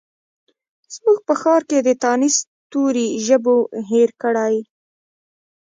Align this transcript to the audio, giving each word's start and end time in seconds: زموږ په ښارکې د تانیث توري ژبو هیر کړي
زموږ 0.93 1.19
په 1.27 1.33
ښارکې 1.41 1.79
د 1.83 1.89
تانیث 2.03 2.35
توري 2.71 3.07
ژبو 3.25 3.55
هیر 3.89 4.09
کړي 4.21 4.55